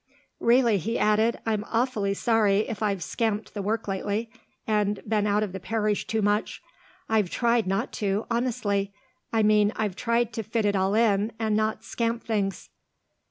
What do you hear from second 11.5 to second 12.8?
not scamp things."